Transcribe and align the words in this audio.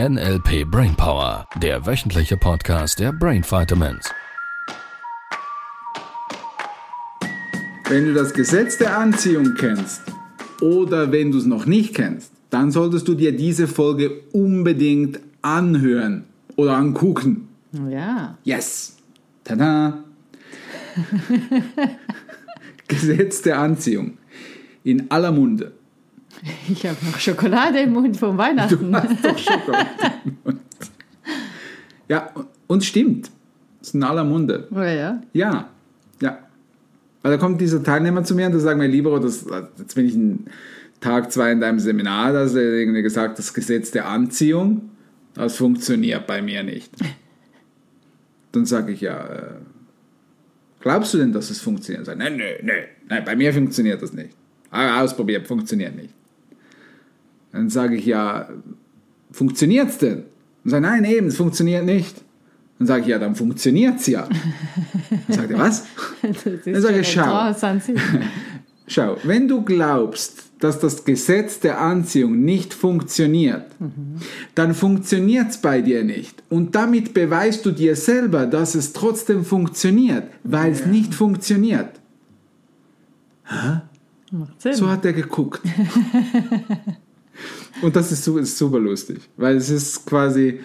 NLP 0.00 0.68
Brainpower, 0.68 1.46
der 1.62 1.86
wöchentliche 1.86 2.36
Podcast 2.36 2.98
der 2.98 3.12
Brain 3.12 3.44
Vitamins. 3.44 4.10
Wenn 7.88 8.06
du 8.06 8.12
das 8.12 8.34
Gesetz 8.34 8.76
der 8.76 8.98
Anziehung 8.98 9.54
kennst 9.54 10.02
oder 10.60 11.12
wenn 11.12 11.30
du 11.30 11.38
es 11.38 11.46
noch 11.46 11.66
nicht 11.66 11.94
kennst, 11.94 12.32
dann 12.50 12.72
solltest 12.72 13.06
du 13.06 13.14
dir 13.14 13.36
diese 13.36 13.68
Folge 13.68 14.22
unbedingt 14.32 15.20
anhören 15.42 16.24
oder 16.56 16.76
angucken. 16.76 17.46
Ja. 17.88 18.36
Yes! 18.42 18.96
Tada! 19.44 20.02
Gesetz 22.88 23.42
der 23.42 23.60
Anziehung. 23.60 24.18
In 24.82 25.08
aller 25.12 25.30
Munde. 25.30 25.70
Ich 26.68 26.84
habe 26.84 26.96
noch 27.06 27.18
Schokolade 27.18 27.80
im 27.80 27.92
Mund 27.92 28.16
vom 28.16 28.36
Weihnachten. 28.36 28.92
Du 28.92 28.98
hast 28.98 29.24
doch 29.24 29.38
Schokolade 29.38 29.88
im 30.24 30.36
Mund. 30.44 30.60
Ja, 32.08 32.30
und 32.66 32.84
stimmt. 32.84 33.30
Das 33.78 33.88
ist 33.88 33.94
in 33.94 34.02
aller 34.02 34.24
Munde. 34.24 34.68
Oh 34.70 34.80
ja. 34.80 35.22
Ja, 35.32 35.68
ja. 36.20 36.38
Weil 37.22 37.32
da 37.32 37.38
kommt 37.38 37.60
dieser 37.60 37.82
Teilnehmer 37.82 38.24
zu 38.24 38.34
mir 38.34 38.46
und 38.46 38.52
da 38.52 38.58
sagen 38.58 38.80
wir 38.80 38.88
lieber, 38.88 39.18
das, 39.20 39.46
jetzt 39.78 39.94
bin 39.94 40.06
ich 40.06 40.14
in 40.14 40.44
Tag 41.00 41.32
zwei 41.32 41.52
in 41.52 41.60
deinem 41.60 41.78
Seminar, 41.78 42.32
da 42.32 42.40
hast 42.40 42.54
du 42.54 42.60
irgendwie 42.60 43.02
gesagt, 43.02 43.38
das 43.38 43.52
Gesetz 43.52 43.90
der 43.90 44.08
Anziehung, 44.08 44.90
das 45.34 45.56
funktioniert 45.56 46.26
bei 46.26 46.42
mir 46.42 46.62
nicht. 46.62 46.90
Dann 48.52 48.66
sage 48.66 48.92
ich 48.92 49.00
ja, 49.00 49.24
äh, 49.26 49.54
glaubst 50.80 51.12
du 51.14 51.18
denn, 51.18 51.32
dass 51.32 51.50
es 51.50 51.60
funktioniert? 51.60 52.06
Sag, 52.06 52.18
nein, 52.18 52.36
nein, 52.36 52.54
nein, 52.62 52.84
nein, 53.08 53.24
bei 53.24 53.36
mir 53.36 53.52
funktioniert 53.52 54.00
das 54.00 54.12
nicht. 54.12 54.30
Ah, 54.70 55.02
Ausprobiert, 55.02 55.46
funktioniert 55.46 55.94
nicht. 55.96 56.14
Dann 57.54 57.70
sage 57.70 57.94
ich 57.94 58.04
ja, 58.04 58.48
funktioniert 59.30 59.88
es 59.88 59.98
denn? 59.98 60.24
Und 60.64 60.70
sagt, 60.70 60.82
nein, 60.82 61.04
eben, 61.04 61.28
es 61.28 61.36
funktioniert 61.36 61.84
nicht. 61.84 62.16
Dann 62.78 62.88
sage 62.88 63.02
ich, 63.02 63.08
ja, 63.08 63.20
dann 63.20 63.36
funktioniert 63.36 64.00
es 64.00 64.08
ja. 64.08 64.26
Dann 65.28 65.36
sagt 65.36 65.50
er, 65.52 65.58
was? 65.58 65.84
Dann 66.64 66.82
sage 66.82 67.00
ich, 67.00 67.08
schau. 67.08 67.54
Schau, 68.86 69.16
wenn 69.22 69.48
du 69.48 69.62
glaubst, 69.62 70.50
dass 70.58 70.78
das 70.78 71.06
Gesetz 71.06 71.58
der 71.58 71.80
Anziehung 71.80 72.44
nicht 72.44 72.74
funktioniert, 72.74 73.64
dann 74.54 74.74
funktioniert 74.74 75.48
es 75.48 75.56
bei 75.56 75.80
dir 75.80 76.04
nicht. 76.04 76.42
Und 76.50 76.74
damit 76.74 77.14
beweist 77.14 77.64
du 77.64 77.70
dir 77.70 77.96
selber, 77.96 78.44
dass 78.44 78.74
es 78.74 78.92
trotzdem 78.92 79.46
funktioniert, 79.46 80.24
weil 80.42 80.72
es 80.72 80.84
nicht 80.84 81.14
funktioniert. 81.14 81.98
Macht 84.30 84.60
Sinn. 84.60 84.74
So 84.74 84.90
hat 84.90 85.06
er 85.06 85.14
geguckt. 85.14 85.62
Und 87.82 87.96
das 87.96 88.12
ist, 88.12 88.26
ist 88.26 88.58
super 88.58 88.78
lustig, 88.78 89.18
weil 89.36 89.56
es 89.56 89.70
ist 89.70 90.06
quasi, 90.06 90.60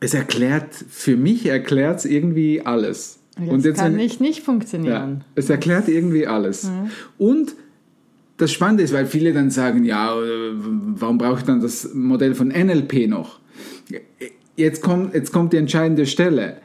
es 0.00 0.14
erklärt, 0.14 0.74
für 0.74 1.16
mich 1.16 1.46
erklärt 1.46 2.00
es 2.00 2.04
irgendwie 2.04 2.62
alles. 2.64 3.18
Jetzt 3.38 3.78
kann 3.78 3.96
nicht 3.96 4.20
nicht 4.20 4.38
ja, 4.38 4.44
funktionieren. 4.44 5.24
es 5.34 5.50
erklärt 5.50 5.88
irgendwie 5.88 6.26
alles. 6.26 6.70
Und 7.18 7.54
das 8.36 8.52
Spannende 8.52 8.82
ist, 8.82 8.92
weil 8.92 9.06
viele 9.06 9.32
dann 9.32 9.50
sagen, 9.50 9.84
ja, 9.84 10.14
warum 10.96 11.18
brauche 11.18 11.38
ich 11.38 11.44
dann 11.44 11.60
das 11.60 11.94
Modell 11.94 12.34
von 12.34 12.48
NLP 12.48 13.08
noch? 13.08 13.40
Jetzt 14.56 14.82
kommt, 14.82 15.14
jetzt 15.14 15.32
kommt 15.32 15.52
die 15.52 15.56
entscheidende 15.56 16.06
Stelle. 16.06 16.58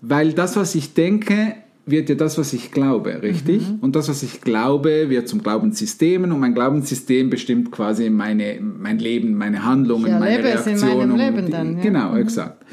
Weil 0.00 0.32
das, 0.32 0.56
was 0.56 0.74
ich 0.74 0.94
denke, 0.94 1.54
wird 1.86 2.08
ja 2.08 2.14
das, 2.16 2.36
was 2.36 2.52
ich 2.52 2.72
glaube, 2.72 3.22
richtig? 3.22 3.62
Und 3.80 3.94
das, 3.96 4.08
was 4.08 4.22
ich 4.24 4.40
glaube, 4.40 5.08
wird 5.08 5.28
zum 5.28 5.42
Glaubenssystemen 5.42 6.32
und 6.32 6.40
mein 6.40 6.52
Glaubenssystem 6.54 7.30
bestimmt 7.30 7.70
quasi 7.70 8.10
meine, 8.10 8.58
mein 8.60 8.98
Leben, 8.98 9.34
meine 9.36 9.64
Handlungen, 9.64 10.06
Ich 10.06 10.12
meine 10.12 10.36
in 10.38 10.44
Reaktionen. 10.46 11.08
meinem 11.10 11.16
Leben 11.16 11.46
die- 11.46 11.52
dann, 11.52 11.76
ja. 11.76 11.82
Genau, 11.82 12.16
exakt. 12.16 12.64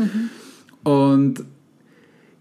Und 0.84 1.44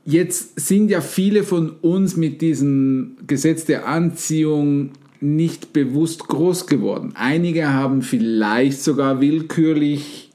Jetzt 0.04 0.58
sind 0.58 0.90
ja 0.90 1.00
viele 1.00 1.44
von 1.44 1.70
uns 1.80 2.16
mit 2.16 2.40
diesem 2.42 3.18
Gesetz 3.28 3.64
der 3.66 3.86
Anziehung 3.86 4.90
nicht 5.20 5.72
bewusst 5.72 6.26
groß 6.26 6.66
geworden. 6.66 7.12
Einige 7.14 7.72
haben 7.72 8.02
vielleicht 8.02 8.82
sogar 8.82 9.20
willkürlich 9.20 10.30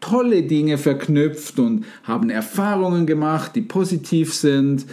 tolle 0.00 0.42
Dinge 0.42 0.76
verknüpft 0.76 1.58
und 1.58 1.86
haben 2.02 2.28
Erfahrungen 2.28 3.06
gemacht, 3.06 3.52
die 3.56 3.62
positiv 3.62 4.34
sind, 4.34 4.84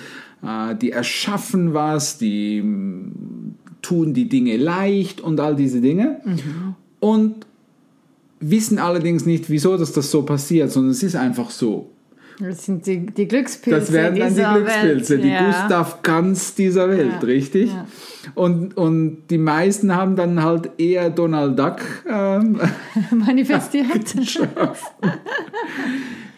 die 0.80 0.92
erschaffen 0.92 1.74
was, 1.74 2.18
die 2.18 2.64
tun 3.82 4.14
die 4.14 4.28
Dinge 4.30 4.58
leicht 4.58 5.22
und 5.22 5.40
all 5.40 5.56
diese 5.56 5.82
Dinge. 5.82 6.20
Und 7.00 7.46
wissen 8.40 8.80
allerdings 8.80 9.26
nicht, 9.26 9.50
wieso 9.50 9.78
dass 9.78 9.94
das 9.94 10.12
so 10.12 10.24
passiert, 10.24 10.72
sondern 10.72 10.92
es 10.92 11.04
ist 11.04 11.16
einfach 11.16 11.50
so. 11.50 11.90
Das 12.40 12.66
sind 12.66 12.86
die, 12.88 13.06
die 13.06 13.28
Glückspilze. 13.28 13.80
Das 13.80 13.92
werden 13.92 14.20
dann 14.20 14.36
die 14.36 14.42
Glückspilze, 14.42 15.14
Welt. 15.14 15.24
die 15.24 15.30
ja. 15.30 15.46
Gustav 15.46 16.02
Ganz 16.02 16.56
dieser 16.56 16.90
Welt, 16.90 17.22
Ja, 17.22 17.28
richtig? 17.28 17.70
ja. 17.72 17.86
Und, 18.36 18.76
und 18.76 19.24
die 19.30 19.38
meisten 19.38 19.96
haben 19.96 20.16
dann 20.16 20.42
halt 20.42 20.72
eher 20.80 21.10
Donald 21.10 21.60
Duck, 21.60 21.78
ähm, 22.10 22.60
manifestiert. 23.12 23.88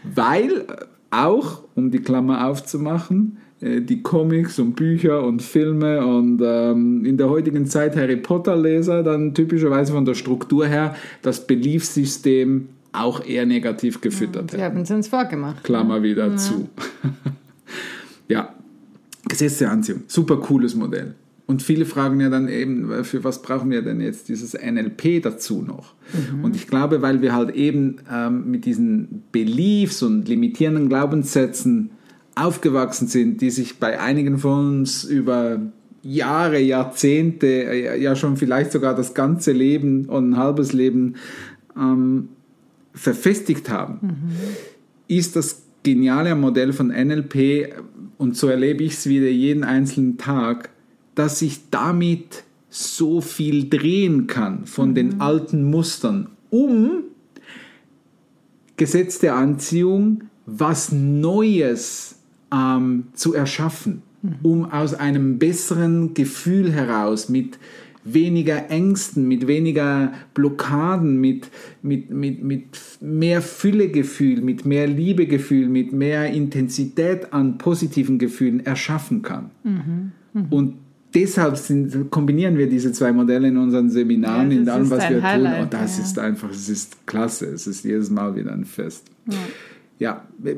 weil 0.04 0.52
äh, 0.52 0.66
auch, 1.12 1.64
um 1.76 1.92
die 1.92 2.00
Klammer 2.00 2.48
aufzumachen, 2.48 3.38
äh, 3.38 3.45
die 3.62 4.02
Comics 4.04 4.60
und 4.60 4.76
Bücher 4.76 5.24
und 5.24 5.42
Filme 5.42 6.06
und 6.06 6.42
ähm, 6.44 7.06
in 7.06 7.18
der 7.18 7.30
heutigen 7.30 7.66
Zeit 7.66 7.96
Harry 7.96 8.18
Potter 8.18 8.56
Leser 8.56 9.02
dann 9.02 9.34
typischerweise 9.34 9.94
von 9.94 10.06
der 10.06 10.14
Struktur 10.14 10.68
her 10.68 10.96
das 11.22 11.48
Beliefssystem 11.48 12.68
auch 12.92 13.26
eher 13.26 13.46
negativ 13.46 14.02
gefüttert 14.02 14.52
Die 14.52 14.58
hätten. 14.58 14.64
haben 14.64 14.82
es 14.82 14.92
uns 14.92 15.08
vorgemacht. 15.08 15.64
Klammer 15.64 16.04
wieder 16.04 16.36
zu. 16.38 16.70
ja, 18.28 18.54
Gesetz 19.28 19.58
der 19.60 19.72
Anziehung, 19.72 20.04
super 20.08 20.38
cooles 20.38 20.76
Modell. 20.76 21.16
Und 21.48 21.62
viele 21.62 21.86
fragen 21.86 22.20
ja 22.20 22.30
dann 22.30 22.50
eben, 22.50 23.04
für 23.04 23.24
was 23.24 23.42
brauchen 23.44 23.70
wir 23.70 23.84
denn 23.84 24.02
jetzt 24.02 24.30
dieses 24.30 24.54
NLP 24.56 25.22
dazu 25.22 25.62
noch? 25.62 25.94
Und 26.42 26.56
ich 26.56 26.66
glaube, 26.66 27.04
weil 27.04 27.22
wir 27.22 27.36
halt 27.36 27.52
eben 27.56 27.98
ähm, 28.12 28.50
mit 28.50 28.66
diesen 28.66 29.24
Beliefs 29.32 30.02
und 30.02 30.28
limitierenden 30.28 30.90
Glaubenssätzen 30.90 31.92
aufgewachsen 32.36 33.08
sind, 33.08 33.42
die 33.42 33.50
sich 33.50 33.80
bei 33.80 34.00
einigen 34.00 34.38
von 34.38 34.80
uns 34.80 35.04
über 35.04 35.60
Jahre, 36.04 36.60
Jahrzehnte, 36.60 37.48
äh, 37.48 38.02
ja 38.02 38.16
schon 38.16 38.38
vielleicht 38.38 38.72
sogar 38.72 38.96
das 38.96 39.14
ganze 39.14 39.52
Leben 39.52 40.06
und 40.06 40.32
ein 40.32 40.38
halbes 40.38 40.74
Leben 40.74 41.16
ähm, 41.76 42.30
verfestigt 42.94 43.70
haben. 43.70 44.18
Ist 45.08 45.36
das 45.36 45.64
geniale 45.84 46.36
Modell 46.36 46.74
von 46.74 46.88
NLP, 46.88 47.74
und 48.18 48.38
so 48.38 48.48
erlebe 48.48 48.84
ich 48.84 48.94
es 48.94 49.08
wieder 49.08 49.28
jeden 49.28 49.64
einzelnen 49.64 50.18
Tag, 50.18 50.70
dass 51.16 51.42
ich 51.42 51.70
damit 51.70 52.44
so 52.70 53.22
viel 53.22 53.70
drehen 53.70 54.28
kann 54.28 54.66
von 54.66 54.96
den 54.96 55.22
alten 55.22 55.64
Mustern, 55.64 56.30
um 56.50 57.04
Gesetz 58.78 59.20
der 59.20 59.36
Anziehung 59.36 60.26
was 60.46 60.92
Neues 60.92 62.15
ähm, 62.56 63.08
zu 63.14 63.34
erschaffen, 63.34 64.02
um 64.44 64.66
aus 64.72 64.94
einem 64.94 65.38
besseren 65.38 66.14
Gefühl 66.14 66.72
heraus 66.72 67.30
mit 67.30 67.60
weniger 68.06 68.70
Ängsten, 68.70 69.28
mit 69.28 69.48
weniger 69.48 70.14
Blockaden, 70.34 71.20
mit, 71.20 71.50
mit, 71.82 72.12
mit, 72.12 72.44
mit 72.44 72.66
mehr 73.02 73.42
Füllegefühl, 73.42 74.42
mit 74.42 74.66
mehr 74.66 74.88
Liebegefühl, 74.88 75.68
mit 75.68 75.92
mehr 75.92 76.32
Intensität 76.32 77.34
an 77.34 77.58
positiven 77.58 78.20
Gefühlen 78.20 78.66
erschaffen 78.66 79.22
kann. 79.24 79.50
Und 80.50 80.76
deshalb 81.16 81.58
sind, 81.58 82.12
kombinieren 82.12 82.58
wir 82.58 82.70
diese 82.70 82.92
zwei 82.92 83.12
Modelle 83.12 83.48
in 83.48 83.58
unseren 83.58 83.90
Seminaren, 83.90 84.52
Ja, 84.52 84.58
in 84.60 84.70
allem, 84.70 84.90
was 84.90 85.10
wir 85.10 85.18
tun. 85.18 85.24
Highlight, 85.24 85.64
Und 85.64 85.74
das 85.74 85.98
ja. 85.98 86.04
ist 86.04 86.20
einfach, 86.20 86.52
es 86.52 86.70
ist 86.70 87.08
klasse. 87.08 87.48
Es 87.48 87.66
ist 87.66 87.84
jedes 87.86 88.12
Mal 88.12 88.36
wieder 88.36 88.52
ein 88.52 88.66
Fest. 88.66 89.06
Ja, 89.28 89.38
wie, 90.00 90.10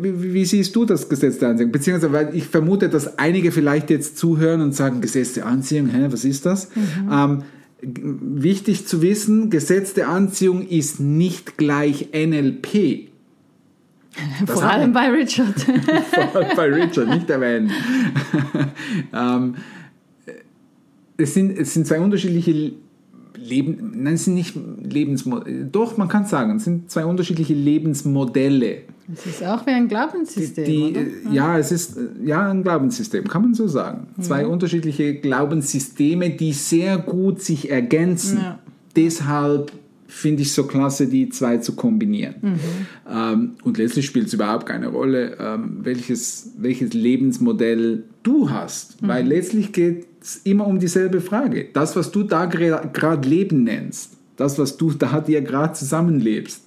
wie- 0.01 0.33
wie 0.33 0.45
siehst 0.45 0.75
du 0.75 0.85
das 0.85 1.07
Gesetz 1.09 1.37
der 1.39 1.49
Anziehung? 1.49 1.71
Beziehungsweise, 1.71 2.11
weil 2.13 2.35
ich 2.35 2.45
vermute, 2.45 2.89
dass 2.89 3.19
einige 3.19 3.51
vielleicht 3.51 3.89
jetzt 3.89 4.17
zuhören 4.17 4.61
und 4.61 4.73
sagen, 4.73 4.99
Gesetz 5.01 5.33
der 5.33 5.45
Anziehung, 5.45 5.89
hä, 5.89 6.07
was 6.09 6.25
ist 6.25 6.45
das? 6.45 6.69
Ähm, 7.11 7.43
g- 7.81 8.01
wichtig 8.03 8.87
zu 8.87 9.01
wissen, 9.03 9.49
Gesetz 9.51 9.93
der 9.93 10.09
Anziehung 10.09 10.67
ist 10.67 10.99
nicht 10.99 11.57
gleich 11.57 12.09
NLP. 12.13 13.09
Das 14.47 14.59
Vor 14.59 14.63
allem 14.67 14.93
bei 14.93 15.09
Richard. 15.11 15.53
Vor 16.31 16.35
allem 16.41 16.55
bei 16.55 16.73
Richard, 16.73 17.07
nicht 17.09 17.29
erwähnen. 17.29 17.69
ähm, 19.13 19.53
es, 21.17 21.35
sind, 21.35 21.55
es 21.55 21.75
sind 21.75 21.85
zwei 21.85 21.99
unterschiedliche 21.99 22.71
Leben, 23.37 23.93
nein, 23.95 24.15
es 24.15 24.25
sind 24.25 24.33
nicht 24.33 24.55
Lebensmodelle, 24.81 25.65
doch, 25.65 25.97
man 25.97 26.07
kann 26.07 26.25
sagen, 26.25 26.57
es 26.57 26.63
sind 26.63 26.89
zwei 26.91 27.05
unterschiedliche 27.05 27.53
Lebensmodelle. 27.53 28.83
Das 29.07 29.25
ist 29.25 29.43
auch 29.43 29.65
wie 29.65 29.71
ein 29.71 29.87
Glaubenssystem. 29.87 30.65
Die, 30.65 30.91
oder? 30.91 30.99
äh, 30.99 31.35
ja, 31.35 31.57
es 31.57 31.71
ist 31.71 31.97
äh, 31.97 32.01
ja 32.25 32.49
ein 32.49 32.63
Glaubenssystem, 32.63 33.27
kann 33.27 33.41
man 33.41 33.53
so 33.53 33.67
sagen. 33.67 34.07
Zwei 34.19 34.45
unterschiedliche 34.45 35.15
Glaubenssysteme, 35.15 36.31
die 36.31 36.51
sehr 36.51 36.97
gut 36.97 37.41
sich 37.41 37.69
ergänzen. 37.69 38.39
Ja. 38.39 38.59
Deshalb 38.95 39.71
finde 40.07 40.41
ich 40.41 40.53
so 40.53 40.65
klasse, 40.65 41.07
die 41.07 41.29
zwei 41.29 41.57
zu 41.57 41.75
kombinieren. 41.75 42.35
Ähm, 43.09 43.51
und 43.63 43.77
letztlich 43.77 44.05
spielt 44.05 44.27
es 44.27 44.33
überhaupt 44.33 44.65
keine 44.65 44.87
Rolle, 44.87 45.37
ähm, 45.39 45.79
welches, 45.83 46.51
welches 46.57 46.93
Lebensmodell 46.93 48.03
du 48.23 48.49
hast, 48.49 48.97
weil 49.01 49.27
letztlich 49.27 49.73
geht 49.73 50.05
es 50.27 50.35
immer 50.43 50.67
um 50.67 50.79
dieselbe 50.79 51.21
Frage. 51.21 51.67
Das, 51.73 51.95
was 51.95 52.11
du 52.11 52.23
da 52.23 52.45
gerade 52.45 53.27
Leben 53.27 53.63
nennst, 53.63 54.11
das, 54.35 54.59
was 54.59 54.77
du 54.77 54.91
da 54.91 55.19
dir 55.21 55.41
gerade 55.41 55.73
zusammenlebst, 55.73 56.63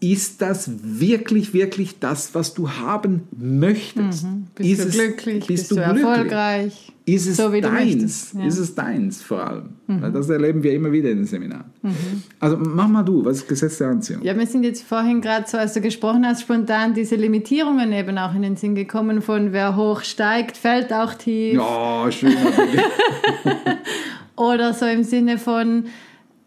ist 0.00 0.42
das 0.42 0.70
wirklich, 0.82 1.54
wirklich 1.54 1.98
das, 1.98 2.34
was 2.34 2.52
du 2.52 2.68
haben 2.70 3.22
möchtest? 3.38 4.26
Bist 4.54 4.68
ist 4.70 4.84
du 4.84 4.88
es- 4.88 4.94
glücklich? 4.94 5.46
Bist, 5.46 5.70
du, 5.70 5.76
glücklich? 5.76 6.02
erfolgreich? 6.04 6.92
Ist 7.06 7.26
es 7.26 7.36
So, 7.36 7.52
wie 7.52 7.60
du 7.60 7.68
deins? 7.68 8.32
ja. 8.32 8.40
Mhm. 8.40 8.48
Ist 8.48 8.58
es 8.58 8.74
deins 8.74 9.22
vor 9.22 9.46
allem? 9.46 9.68
Weil 9.86 10.12
das 10.12 10.28
erleben 10.28 10.62
wir 10.62 10.72
immer 10.72 10.90
wieder 10.92 11.10
in 11.10 11.18
den 11.18 11.26
Seminaren. 11.26 11.64
Also 12.44 12.58
mach 12.58 12.88
mal 12.88 13.02
du, 13.02 13.24
was 13.24 13.38
ist 13.38 13.48
Gesetz 13.48 13.78
der 13.78 13.88
Anziehung? 13.88 14.22
Ja, 14.22 14.34
mir 14.34 14.46
sind 14.46 14.64
jetzt 14.64 14.86
vorhin 14.86 15.22
gerade 15.22 15.48
so, 15.48 15.56
als 15.56 15.72
du 15.72 15.80
gesprochen 15.80 16.26
hast, 16.26 16.42
spontan 16.42 16.92
diese 16.92 17.16
Limitierungen 17.16 17.90
eben 17.90 18.18
auch 18.18 18.34
in 18.34 18.42
den 18.42 18.56
Sinn 18.56 18.74
gekommen 18.74 19.22
von 19.22 19.54
wer 19.54 19.76
hoch 19.76 20.02
steigt, 20.02 20.58
fällt 20.58 20.92
auch 20.92 21.14
tief. 21.14 21.54
Ja, 21.54 22.12
schön. 22.12 22.36
Oder 24.36 24.74
so 24.74 24.84
im 24.84 25.04
Sinne 25.04 25.38
von, 25.38 25.86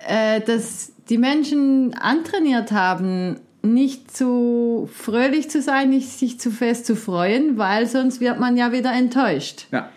äh, 0.08 0.40
dass 0.42 0.92
die 1.10 1.18
Menschen 1.18 1.96
antrainiert 1.96 2.72
haben, 2.72 3.40
nicht 3.64 4.16
zu 4.16 4.88
fröhlich 4.94 5.50
zu 5.50 5.64
sein, 5.64 5.90
nicht 5.90 6.10
sich 6.10 6.40
zu 6.40 6.52
fest 6.52 6.86
zu 6.86 6.96
freuen, 6.96 7.58
weil 7.58 7.88
sonst 7.88 8.22
wird 8.22 8.40
man 8.40 8.56
ja 8.56 8.72
wieder 8.72 8.94
enttäuscht. 8.94 9.66
ja. 9.72 9.90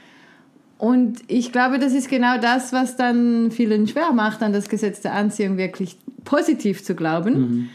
Und 0.81 1.19
ich 1.27 1.53
glaube, 1.53 1.79
das 1.79 1.93
ist 1.93 2.09
genau 2.09 2.39
das, 2.39 2.73
was 2.73 2.97
dann 2.97 3.51
vielen 3.51 3.87
schwer 3.87 4.13
macht, 4.13 4.43
an 4.43 4.55
das 4.55 4.71
Gesetz 4.71 5.03
der 5.03 5.13
Anziehung 5.13 5.59
wirklich 5.59 5.99
positiv 6.25 6.83
zu 6.83 6.95
glauben. 6.95 7.69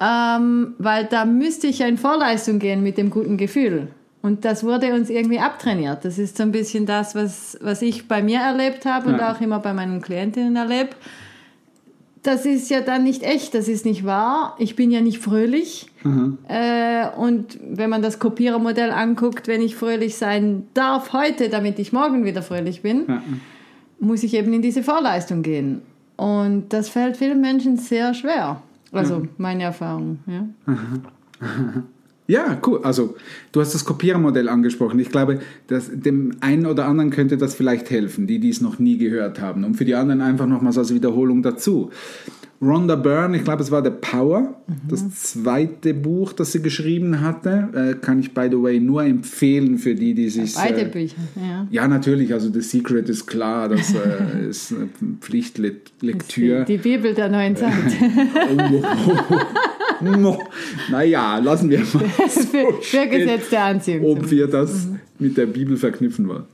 Ähm, 0.00 0.74
weil 0.78 1.04
da 1.06 1.24
müsste 1.24 1.66
ich 1.66 1.80
ja 1.80 1.88
in 1.88 1.98
Vorleistung 1.98 2.60
gehen 2.60 2.84
mit 2.84 2.96
dem 2.96 3.10
guten 3.10 3.36
Gefühl. 3.38 3.88
Und 4.22 4.44
das 4.44 4.62
wurde 4.62 4.94
uns 4.94 5.10
irgendwie 5.10 5.40
abtrainiert. 5.40 6.04
Das 6.04 6.16
ist 6.16 6.36
so 6.36 6.44
ein 6.44 6.52
bisschen 6.52 6.86
das, 6.86 7.16
was, 7.16 7.58
was 7.60 7.82
ich 7.82 8.06
bei 8.06 8.22
mir 8.22 8.38
erlebt 8.38 8.86
habe 8.86 9.08
und 9.08 9.18
Ja. 9.18 9.32
auch 9.32 9.40
immer 9.40 9.58
bei 9.58 9.74
meinen 9.74 10.00
Klientinnen 10.00 10.54
erlebe. 10.54 10.90
Das 12.24 12.44
ist 12.46 12.70
ja 12.70 12.80
dann 12.80 13.04
nicht 13.04 13.22
echt, 13.22 13.54
das 13.54 13.68
ist 13.68 13.84
nicht 13.84 14.04
wahr. 14.04 14.56
Ich 14.58 14.74
bin 14.76 14.90
ja 14.90 15.00
nicht 15.02 15.18
fröhlich. 15.18 15.86
Äh, 16.48 17.06
und 17.16 17.58
wenn 17.70 17.90
man 17.90 18.00
das 18.02 18.18
Kopierermodell 18.18 18.90
anguckt, 18.90 19.46
wenn 19.46 19.60
ich 19.62 19.76
fröhlich 19.76 20.16
sein 20.16 20.66
darf 20.74 21.12
heute, 21.12 21.48
damit 21.50 21.78
ich 21.78 21.92
morgen 21.92 22.24
wieder 22.24 22.42
fröhlich 22.42 22.80
bin, 22.82 23.04
Ja. 23.06 23.22
muss 24.00 24.22
ich 24.22 24.34
eben 24.34 24.52
in 24.52 24.62
diese 24.62 24.82
Vorleistung 24.82 25.42
gehen. 25.42 25.82
Und 26.16 26.72
das 26.72 26.88
fällt 26.88 27.16
vielen 27.18 27.40
Menschen 27.40 27.76
sehr 27.76 28.14
schwer. 28.14 28.60
Also 28.90 29.26
meine 29.38 29.64
Erfahrung. 29.64 30.18
Ja. 30.26 30.46
Ja, 32.26 32.58
cool. 32.66 32.80
Also, 32.82 33.16
du 33.52 33.60
hast 33.60 33.74
das 33.74 33.84
Kopiermodell 33.84 34.48
angesprochen. 34.48 34.98
Ich 34.98 35.10
glaube, 35.10 35.40
dass 35.66 35.90
dem 35.92 36.36
einen 36.40 36.66
oder 36.66 36.86
anderen 36.86 37.10
könnte 37.10 37.36
das 37.36 37.54
vielleicht 37.54 37.90
helfen, 37.90 38.26
die 38.26 38.38
dies 38.38 38.62
noch 38.62 38.78
nie 38.78 38.96
gehört 38.96 39.40
haben. 39.40 39.64
Und 39.64 39.74
für 39.74 39.84
die 39.84 39.94
anderen 39.94 40.22
einfach 40.22 40.46
nochmals 40.46 40.78
als 40.78 40.94
Wiederholung 40.94 41.42
dazu. 41.42 41.90
Rhonda 42.62 42.96
Byrne, 42.96 43.36
ich 43.36 43.44
glaube, 43.44 43.62
es 43.62 43.70
war 43.70 43.84
The 43.84 43.90
Power, 43.90 44.54
das 44.88 45.10
zweite 45.10 45.92
Buch, 45.92 46.32
das 46.32 46.52
sie 46.52 46.62
geschrieben 46.62 47.20
hatte. 47.20 47.68
Äh, 47.74 47.94
kann 48.00 48.20
ich, 48.20 48.32
by 48.32 48.48
the 48.50 48.62
way, 48.62 48.80
nur 48.80 49.04
empfehlen 49.04 49.76
für 49.76 49.94
die, 49.94 50.14
die 50.14 50.30
sich. 50.30 50.54
Beide 50.54 50.82
äh, 50.82 50.88
Bücher. 50.88 51.16
Ja. 51.36 51.66
Ja, 51.70 51.88
natürlich. 51.88 52.32
Also, 52.32 52.50
The 52.50 52.62
Secret 52.62 53.10
ist 53.10 53.26
klar, 53.26 53.68
das 53.68 53.94
äh, 53.94 54.46
ist 54.48 54.72
eine 54.72 54.88
Pflichtlektüre. 55.20 56.64
Die, 56.64 56.78
die 56.78 56.82
Bibel 56.82 57.12
der 57.12 57.28
neuen 57.28 57.54
Zeit. 57.54 57.74
No. 60.04 60.38
Naja, 60.90 61.38
lassen 61.38 61.70
wir 61.70 61.80
mal. 61.80 61.86
für, 62.28 62.72
für 62.82 63.06
Gesetz 63.08 63.50
der 63.50 63.64
Anziehung. 63.64 64.04
ob 64.04 64.30
wir 64.30 64.46
das 64.46 64.88
mit 65.18 65.36
der 65.36 65.46
Bibel 65.46 65.76
verknüpfen 65.76 66.28
wollen. 66.28 66.44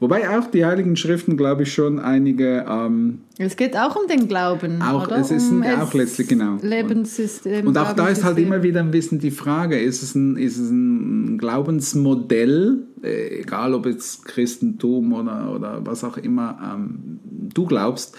Wobei 0.00 0.28
auch 0.38 0.46
die 0.48 0.64
Heiligen 0.64 0.94
Schriften, 0.96 1.36
glaube 1.36 1.64
ich, 1.64 1.72
schon 1.74 1.98
einige, 1.98 2.64
ähm, 2.68 3.18
Es 3.36 3.56
geht 3.56 3.76
auch 3.76 3.96
um 3.96 4.06
den 4.06 4.28
Glauben. 4.28 4.80
Auch- 4.80 5.06
oder? 5.08 5.18
es 5.18 5.32
ist 5.32 5.50
um 5.50 5.62
ein- 5.62 5.80
auch 5.80 5.92
letztlich, 5.92 6.28
genau. 6.28 6.56
Lebenssystem. 6.62 7.66
und 7.66 7.76
auch 7.76 7.94
da 7.94 8.06
ist 8.08 8.22
halt 8.22 8.38
immer 8.38 8.62
wieder 8.62 8.78
ein 8.80 8.92
bisschen 8.92 9.18
die 9.18 9.32
Frage, 9.32 9.78
ist 9.80 10.02
es 10.04 10.14
ein, 10.14 10.36
ist 10.36 10.56
es 10.56 10.70
ein 10.70 11.36
Glaubensmodell, 11.38 12.78
äh, 13.02 13.40
egal 13.40 13.74
ob 13.74 13.86
jetzt 13.86 14.24
Christentum 14.24 15.12
oder, 15.14 15.52
oder 15.54 15.80
was 15.84 16.04
auch 16.04 16.16
immer 16.16 16.58
ähm, 16.76 17.18
du 17.54 17.66
glaubst, 17.66 18.16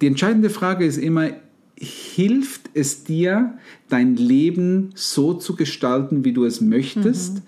die 0.00 0.06
entscheidende 0.06 0.48
Frage 0.48 0.86
ist 0.86 0.96
immer, 0.96 1.28
hilft 1.78 2.70
es 2.74 3.04
dir, 3.04 3.54
dein 3.88 4.16
Leben 4.16 4.90
so 4.94 5.34
zu 5.34 5.56
gestalten, 5.56 6.24
wie 6.24 6.32
du 6.32 6.44
es 6.44 6.60
möchtest? 6.60 7.42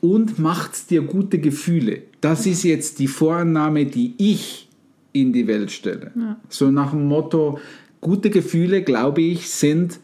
Und 0.00 0.38
macht 0.38 0.74
es 0.74 0.86
dir 0.86 1.02
gute 1.02 1.38
Gefühle? 1.38 2.02
Das 2.20 2.46
ist 2.46 2.64
jetzt 2.64 2.98
die 2.98 3.06
Vorannahme, 3.06 3.86
die 3.86 4.14
ich 4.18 4.68
in 5.12 5.32
die 5.32 5.46
Welt 5.46 5.70
stelle. 5.70 6.12
So 6.48 6.70
nach 6.70 6.90
dem 6.90 7.06
Motto, 7.06 7.60
gute 8.00 8.30
Gefühle, 8.30 8.82
glaube 8.82 9.22
ich, 9.22 9.48
sind 9.48 10.00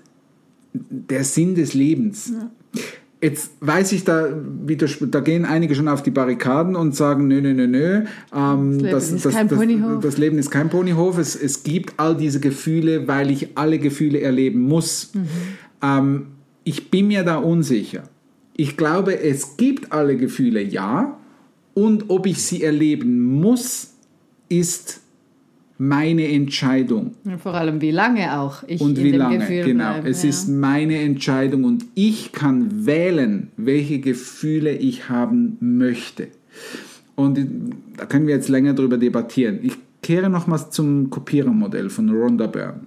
der 0.72 1.24
Sinn 1.24 1.54
des 1.54 1.74
Lebens. 1.74 2.32
Jetzt 3.20 3.50
weiß 3.60 3.90
ich, 3.92 4.04
da, 4.04 4.28
widers- 4.64 4.98
da 5.10 5.18
gehen 5.20 5.44
einige 5.44 5.74
schon 5.74 5.88
auf 5.88 6.04
die 6.04 6.12
Barrikaden 6.12 6.76
und 6.76 6.94
sagen, 6.94 7.26
nö, 7.26 7.40
nö, 7.40 7.52
nö, 7.52 7.66
nö. 7.66 8.04
Ähm, 8.32 8.78
Leben 8.78 8.96
ist 8.96 9.28
kein 9.30 9.48
das, 9.48 9.58
Ponyhof. 9.58 10.00
das 10.02 10.18
Leben 10.18 10.38
ist 10.38 10.50
kein 10.50 10.70
Ponyhof. 10.70 11.18
Es, 11.18 11.34
es 11.34 11.64
gibt 11.64 11.94
all 11.98 12.16
diese 12.16 12.38
Gefühle, 12.38 13.08
weil 13.08 13.32
ich 13.32 13.56
alle 13.56 13.80
Gefühle 13.80 14.20
erleben 14.20 14.60
muss. 14.60 15.10
Ähm, 15.82 16.26
ich 16.62 16.90
bin 16.90 17.08
mir 17.08 17.24
da 17.24 17.38
unsicher. 17.38 18.04
Ich 18.56 18.76
glaube, 18.76 19.18
es 19.20 19.56
gibt 19.56 19.90
alle 19.92 20.16
Gefühle, 20.16 20.62
ja. 20.62 21.18
Und 21.74 22.10
ob 22.10 22.26
ich 22.26 22.42
sie 22.42 22.62
erleben 22.62 23.20
muss, 23.20 23.94
ist 24.48 25.00
meine 25.78 26.26
Entscheidung. 26.28 27.12
Vor 27.40 27.54
allem 27.54 27.80
wie 27.80 27.92
lange 27.92 28.38
auch 28.38 28.64
ich 28.66 28.80
Und 28.80 28.98
in 28.98 29.04
wie 29.04 29.12
dem 29.12 29.20
lange, 29.20 29.38
Gefühl 29.38 29.64
genau. 29.64 29.92
bleibe. 29.92 30.08
es 30.08 30.24
ja. 30.24 30.28
ist 30.28 30.48
meine 30.48 30.98
Entscheidung 30.98 31.64
und 31.64 31.84
ich 31.94 32.32
kann 32.32 32.84
wählen, 32.84 33.50
welche 33.56 34.00
Gefühle 34.00 34.72
ich 34.72 35.08
haben 35.08 35.56
möchte. 35.60 36.28
Und 37.14 37.38
da 37.96 38.06
können 38.06 38.26
wir 38.26 38.34
jetzt 38.34 38.48
länger 38.48 38.74
darüber 38.74 38.98
debattieren. 38.98 39.60
Ich 39.62 39.76
kehre 40.02 40.28
nochmals 40.28 40.70
zum 40.70 41.10
Kopierermodell 41.10 41.90
von 41.90 42.10
Rhonda 42.10 42.46
Byrne. 42.46 42.80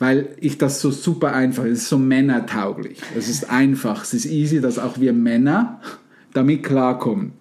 Weil 0.00 0.28
ich 0.40 0.58
das 0.58 0.80
so 0.80 0.90
super 0.90 1.34
einfach, 1.34 1.64
es 1.64 1.78
ist 1.78 1.88
so 1.88 1.98
männertauglich. 1.98 3.00
Es 3.16 3.28
ist 3.28 3.50
einfach, 3.50 4.04
es 4.04 4.14
ist 4.14 4.26
easy, 4.26 4.60
dass 4.60 4.78
auch 4.78 5.00
wir 5.00 5.12
Männer 5.12 5.80
damit 6.32 6.62
klarkommen. 6.62 7.32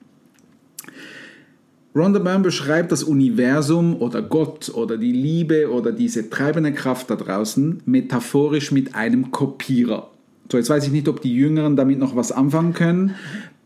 Rhonda 1.97 2.19
Byrne 2.19 2.43
beschreibt 2.43 2.91
das 2.91 3.03
Universum 3.03 3.95
oder 3.99 4.21
Gott 4.21 4.69
oder 4.73 4.97
die 4.97 5.11
Liebe 5.11 5.71
oder 5.71 5.91
diese 5.91 6.29
treibende 6.29 6.71
Kraft 6.73 7.09
da 7.09 7.15
draußen 7.15 7.81
metaphorisch 7.85 8.71
mit 8.71 8.93
einem 8.95 9.31
Kopierer. 9.31 10.09
So, 10.51 10.57
jetzt 10.57 10.69
weiß 10.69 10.85
ich 10.85 10.91
nicht, 10.91 11.07
ob 11.09 11.21
die 11.21 11.33
Jüngeren 11.35 11.75
damit 11.75 11.99
noch 11.99 12.15
was 12.15 12.31
anfangen 12.31 12.73
können. 12.73 13.15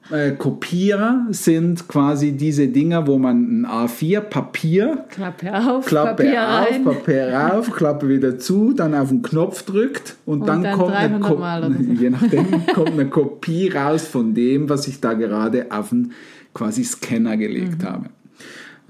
Äh, 0.09 0.31
Kopierer 0.31 1.27
sind 1.29 1.87
quasi 1.87 2.31
diese 2.33 2.67
Dinger, 2.67 3.05
wo 3.07 3.17
man 3.17 3.61
ein 3.61 3.65
A4 3.65 4.19
Papier 4.21 5.05
Klappe 5.09 5.53
auf, 5.55 5.85
Klappe 5.85 6.23
Papier 6.23 6.41
auf, 6.43 6.71
rein. 6.71 6.83
Papier 6.83 7.33
rauf, 7.33 7.71
Klappe 7.71 8.09
wieder 8.09 8.37
zu, 8.39 8.73
dann 8.73 8.93
auf 8.95 9.09
den 9.09 9.21
Knopf 9.21 9.63
drückt 9.63 10.15
und, 10.25 10.41
Und 10.41 10.47
dann, 10.47 10.63
dann 10.63 10.77
kommt, 10.77 10.93
eine 10.95 11.19
300 11.19 11.29
Ko- 11.29 11.37
so. 11.95 12.01
je 12.01 12.09
nachdem, 12.09 12.45
kommt 12.73 12.89
eine 12.91 13.05
Kopie 13.09 13.69
raus 13.69 14.05
von 14.07 14.33
dem, 14.33 14.67
was 14.69 14.87
ich 14.87 14.99
da 14.99 15.13
gerade 15.13 15.67
auf 15.69 15.89
den 15.89 16.11
quasi 16.53 16.83
Scanner 16.83 17.37
gelegt 17.37 17.83
Mhm. 17.83 17.87
habe, 17.87 18.05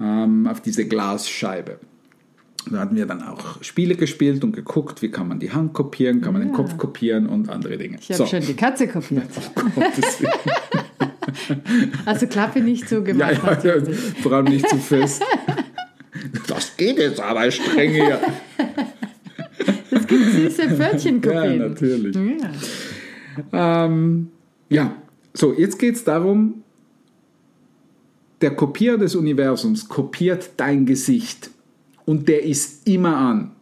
ähm, 0.00 0.46
auf 0.46 0.60
diese 0.60 0.86
Glasscheibe. 0.86 1.78
Da 2.70 2.78
hatten 2.78 2.94
wir 2.94 3.06
dann 3.06 3.22
auch 3.22 3.62
Spiele 3.62 3.96
gespielt 3.96 4.44
und 4.44 4.52
geguckt, 4.52 5.02
wie 5.02 5.10
kann 5.10 5.26
man 5.26 5.40
die 5.40 5.50
Hand 5.50 5.72
kopieren, 5.72 6.20
kann 6.20 6.32
man 6.32 6.42
den 6.42 6.52
Kopf 6.52 6.76
kopieren 6.78 7.26
und 7.26 7.48
andere 7.48 7.76
Dinge. 7.76 7.98
Ich 8.00 8.12
habe 8.12 8.26
schon 8.26 8.40
die 8.40 8.54
Katze 8.54 8.88
kopiert. 8.88 9.24
Also 12.04 12.26
Klappe 12.26 12.60
nicht 12.60 12.88
so 12.88 12.96
ja, 12.96 13.02
gemacht. 13.02 13.32
ja, 13.32 13.38
ja, 13.38 13.76
natürlich. 13.76 13.98
vor 14.22 14.32
allem 14.32 14.46
nicht 14.46 14.68
zu 14.68 14.76
fest. 14.76 15.22
Das 16.46 16.76
geht 16.76 16.98
jetzt 16.98 17.20
aber 17.20 17.50
streng 17.50 17.92
hier. 17.92 18.20
Es 19.90 20.06
gibt 20.06 20.24
süße 20.32 20.70
Pfötchenkopien. 20.70 21.60
Ja, 21.60 21.68
natürlich. 21.68 22.16
Ja. 23.52 23.84
Ähm, 23.86 24.28
ja, 24.68 24.96
so, 25.32 25.54
jetzt 25.56 25.78
geht 25.78 25.94
es 25.94 26.04
darum, 26.04 26.61
der 28.42 28.50
Kopierer 28.50 28.98
des 28.98 29.14
Universums 29.14 29.88
kopiert 29.88 30.50
dein 30.56 30.84
Gesicht 30.84 31.50
und 32.04 32.28
der 32.28 32.44
ist 32.44 32.86
immer 32.86 33.16
an. 33.16 33.52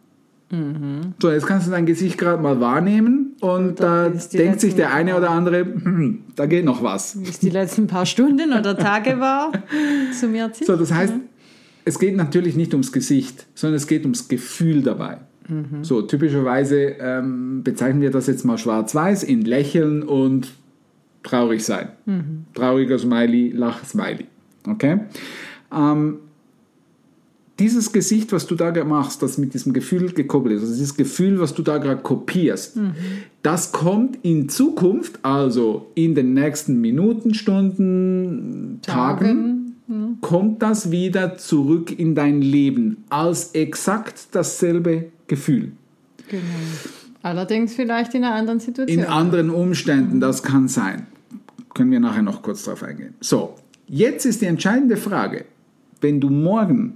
So, 1.23 1.31
jetzt 1.31 1.47
kannst 1.47 1.69
du 1.69 1.71
dein 1.71 1.87
Gesicht 1.87 2.19
gerade 2.19 2.43
mal 2.43 2.59
wahrnehmen 2.59 3.37
und 3.41 3.79
da 3.79 4.09
denkt 4.09 4.61
sich 4.61 4.75
der 4.75 4.93
eine 4.93 5.17
oder 5.17 5.31
andere, 5.31 5.61
hm, 5.61 6.25
da 6.35 6.47
geht 6.47 6.65
noch 6.65 6.83
was. 6.83 7.21
Wie 7.21 7.29
es 7.29 7.39
die 7.39 7.51
letzten 7.51 7.87
paar 7.87 8.05
Stunden 8.05 8.53
oder 8.53 8.77
Tage 8.77 9.21
war, 9.21 9.53
zu 10.19 10.27
mir 10.27 10.53
zieht. 10.53 10.67
So, 10.67 10.75
das 10.75 10.93
heißt, 10.93 11.15
es 11.85 12.01
geht 12.01 12.17
natürlich 12.17 12.57
nicht 12.57 12.75
ums 12.75 12.91
Gesicht, 12.91 13.47
sondern 13.55 13.77
es 13.77 13.87
geht 13.87 14.03
ums 14.03 14.27
Gefühl 14.27 14.83
dabei. 14.83 15.19
So, 15.83 16.03
typischerweise 16.03 16.97
ähm, 17.01 17.63
bezeichnen 17.65 18.03
wir 18.03 18.13
das 18.13 18.29
jetzt 18.29 18.45
mal 18.45 18.57
schwarz-weiß 18.57 19.25
in 19.25 19.43
Lächeln 19.43 20.05
und 20.05 20.53
traurig 21.25 21.65
sein. 21.65 21.89
Trauriger 22.55 22.99
Smiley, 22.99 23.51
Lach-Smiley. 23.51 24.27
Okay? 24.67 25.00
Ähm, 25.73 26.19
dieses 27.61 27.93
Gesicht, 27.93 28.33
was 28.33 28.47
du 28.47 28.55
da 28.55 28.73
machst, 28.85 29.23
das 29.23 29.37
mit 29.37 29.52
diesem 29.52 29.73
Gefühl 29.75 30.12
gekoppelt 30.12 30.57
ist, 30.57 30.62
also 30.62 30.73
dieses 30.73 30.97
Gefühl, 30.97 31.38
was 31.40 31.55
du 31.55 31.62
da 31.62 31.76
gerade 31.76 32.00
kopierst, 32.00 32.79
das 33.43 33.71
kommt 33.71 34.19
in 34.23 34.49
Zukunft, 34.49 35.19
also 35.23 35.90
in 35.95 36.14
den 36.14 36.33
nächsten 36.33 36.81
Minuten, 36.81 37.35
Stunden, 37.35 38.81
Tagen, 38.81 39.75
kommt 40.23 40.62
das 40.62 40.90
wieder 40.90 41.37
zurück 41.37 41.97
in 41.99 42.14
dein 42.14 42.40
Leben 42.40 43.05
als 43.11 43.50
exakt 43.52 44.29
dasselbe 44.33 45.11
Gefühl. 45.26 45.73
Genau. 46.29 46.43
Allerdings 47.23 47.75
vielleicht 47.75 48.14
in 48.14 48.25
einer 48.25 48.35
anderen 48.35 48.61
Situation. 48.61 48.99
In 48.99 49.05
anderen 49.05 49.50
Umständen, 49.50 50.21
das 50.21 50.43
kann 50.43 50.69
sein. 50.69 51.07
Können 51.75 51.90
wir 51.90 52.00
nachher 52.00 52.23
noch 52.23 52.43
kurz 52.43 52.64
drauf 52.64 52.83
eingehen. 52.83 53.14
So, 53.21 53.55
jetzt 53.91 54.25
ist 54.25 54.41
die 54.41 54.47
entscheidende 54.47 54.97
Frage, 54.97 55.45
wenn 56.01 56.21
du 56.21 56.31
morgen 56.31 56.95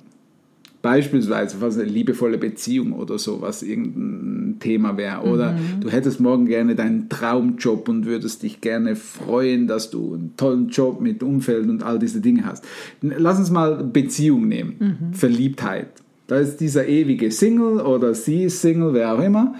beispielsweise 0.81 1.63
was 1.63 1.79
eine 1.79 1.89
liebevolle 1.89 2.37
Beziehung 2.37 2.93
oder 2.93 3.19
so, 3.19 3.41
was 3.41 3.63
irgendein 3.63 4.59
Thema 4.61 4.99
wäre, 4.99 5.23
oder 5.23 5.57
du 5.81 5.89
hättest 5.89 6.21
morgen 6.21 6.45
gerne 6.45 6.75
deinen 6.75 7.09
Traumjob 7.09 7.89
und 7.89 8.05
würdest 8.05 8.43
dich 8.43 8.61
gerne 8.61 8.95
freuen, 8.95 9.67
dass 9.67 9.91
du 9.91 10.13
einen 10.15 10.37
tollen 10.37 10.69
Job 10.69 11.01
mit 11.01 11.23
Umfeld 11.23 11.71
und 11.71 11.83
all 11.83 11.99
diese 11.99 12.21
Dinge 12.21 12.45
hast. 12.45 12.67
Lass 13.01 13.39
uns 13.39 13.51
mal 13.51 13.83
Beziehung 13.83 14.47
nehmen, 14.47 14.77
Verliebtheit. 15.13 15.89
Da 16.27 16.39
ist 16.39 16.59
dieser 16.59 16.87
ewige 16.87 17.31
Single 17.31 17.81
oder 17.81 18.15
sie 18.15 18.45
ist 18.45 18.61
Single, 18.61 18.93
wer 18.93 19.15
auch 19.15 19.23
immer, 19.23 19.55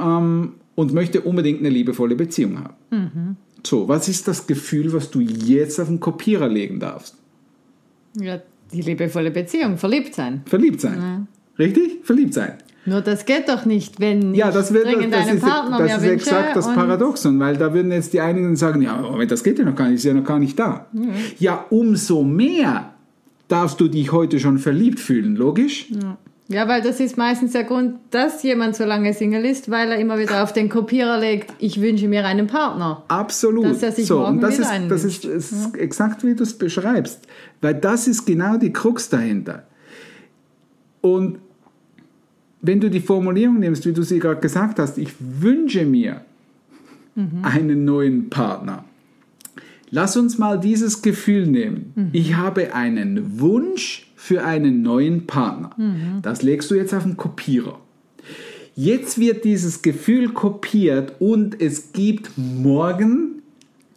ähm, 0.00 0.52
und 0.76 0.94
möchte 0.94 1.22
unbedingt 1.22 1.58
eine 1.60 1.70
liebevolle 1.70 2.14
Beziehung 2.14 2.58
haben. 2.60 3.36
So, 3.66 3.88
was 3.88 4.08
ist 4.08 4.26
das 4.28 4.46
Gefühl, 4.46 4.92
was 4.92 5.10
du 5.10 5.20
jetzt 5.20 5.80
auf 5.80 5.88
den 5.88 6.00
Kopierer 6.00 6.48
legen 6.48 6.80
darfst? 6.80 7.16
ja, 8.14 8.40
die 8.72 8.82
liebevolle 8.82 9.30
Beziehung, 9.30 9.76
verliebt 9.76 10.14
sein. 10.14 10.42
Verliebt 10.46 10.80
sein. 10.80 11.28
Richtig? 11.58 12.00
Verliebt 12.04 12.34
sein. 12.34 12.54
Nur 12.84 13.00
das 13.00 13.26
geht 13.26 13.48
doch 13.48 13.64
nicht, 13.64 14.00
wenn 14.00 14.34
Ja, 14.34 14.50
das, 14.50 14.72
wird, 14.72 14.86
dringend 14.86 15.14
das, 15.14 15.28
einen 15.28 15.36
ist, 15.38 15.44
Partner 15.44 15.78
das 15.78 15.98
ist 15.98 16.08
exakt 16.08 16.56
das 16.56 16.66
Paradoxon, 16.66 17.38
weil 17.38 17.56
da 17.56 17.72
würden 17.72 17.92
jetzt 17.92 18.12
die 18.12 18.20
einigen 18.20 18.56
sagen, 18.56 18.82
ja, 18.82 18.96
Moment, 18.96 19.30
das 19.30 19.44
geht 19.44 19.58
ja 19.58 19.64
noch 19.64 19.76
gar 19.76 19.88
nicht, 19.88 19.96
ist 19.96 20.04
ja 20.04 20.14
noch 20.14 20.24
gar 20.24 20.38
nicht 20.38 20.58
da. 20.58 20.86
Ja, 21.38 21.64
umso 21.70 22.24
mehr 22.24 22.92
darfst 23.46 23.80
du 23.80 23.88
dich 23.88 24.10
heute 24.10 24.40
schon 24.40 24.58
verliebt 24.58 24.98
fühlen, 24.98 25.36
logisch? 25.36 25.90
Ja, 25.90 26.18
weil 26.52 26.82
das 26.82 27.00
ist 27.00 27.16
meistens 27.16 27.52
der 27.52 27.64
Grund, 27.64 27.96
dass 28.10 28.42
jemand 28.42 28.76
so 28.76 28.84
lange 28.84 29.12
Single 29.14 29.44
ist, 29.44 29.70
weil 29.70 29.90
er 29.90 29.98
immer 29.98 30.18
wieder 30.18 30.42
auf 30.42 30.52
den 30.52 30.68
Kopierer 30.68 31.18
legt, 31.18 31.52
ich 31.58 31.80
wünsche 31.80 32.08
mir 32.08 32.24
einen 32.24 32.46
Partner. 32.46 33.04
Absolut. 33.08 33.66
Dass 33.66 33.82
er 33.82 33.92
sich 33.92 34.06
so, 34.06 34.18
morgen 34.18 34.36
und 34.36 34.40
das 34.42 34.54
wieder 34.58 34.62
ist, 34.64 34.70
einen 34.70 34.88
das 34.88 35.04
ist, 35.04 35.24
ist 35.24 35.76
exakt 35.76 36.24
wie 36.24 36.34
du 36.34 36.42
es 36.42 36.56
beschreibst, 36.56 37.20
weil 37.60 37.74
das 37.74 38.06
ist 38.08 38.24
genau 38.24 38.56
die 38.56 38.72
Krux 38.72 39.08
dahinter. 39.08 39.64
Und 41.00 41.38
wenn 42.60 42.80
du 42.80 42.88
die 42.90 43.00
Formulierung 43.00 43.58
nimmst, 43.58 43.86
wie 43.86 43.92
du 43.92 44.02
sie 44.02 44.18
gerade 44.18 44.40
gesagt 44.40 44.78
hast, 44.78 44.98
ich 44.98 45.10
wünsche 45.18 45.84
mir 45.84 46.22
Mhm. 47.14 47.44
einen 47.44 47.84
neuen 47.84 48.30
Partner. 48.30 48.84
Lass 49.90 50.16
uns 50.16 50.38
mal 50.38 50.58
dieses 50.58 51.02
Gefühl 51.02 51.46
nehmen. 51.46 51.92
Mhm. 51.94 52.08
Ich 52.12 52.36
habe 52.36 52.74
einen 52.74 53.38
Wunsch 53.38 54.10
für 54.22 54.44
einen 54.44 54.82
neuen 54.82 55.26
Partner. 55.26 55.70
Mhm. 55.76 56.22
Das 56.22 56.42
legst 56.42 56.70
du 56.70 56.76
jetzt 56.76 56.94
auf 56.94 57.02
den 57.02 57.16
Kopierer. 57.16 57.80
Jetzt 58.76 59.18
wird 59.18 59.44
dieses 59.44 59.82
Gefühl 59.82 60.28
kopiert 60.28 61.14
und 61.18 61.60
es 61.60 61.92
gibt 61.92 62.30
morgen 62.36 63.42